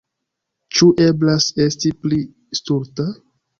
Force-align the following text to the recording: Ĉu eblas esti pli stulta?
Ĉu 0.77 0.87
eblas 1.09 1.47
esti 1.67 1.93
pli 2.01 2.19
stulta? 2.63 3.09